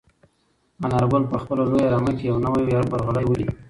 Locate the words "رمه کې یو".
1.93-2.37